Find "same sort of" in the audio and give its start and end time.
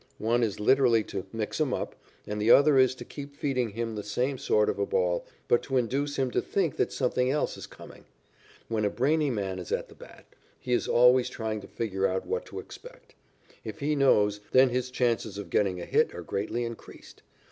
4.01-4.79